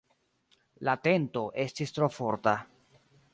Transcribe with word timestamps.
La 0.87 0.95
tento 1.07 1.43
estis 1.65 1.95
tro 1.99 2.09
forta. 2.17 2.55